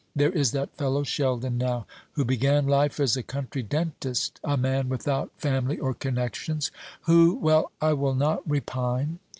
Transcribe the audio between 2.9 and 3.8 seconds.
as a country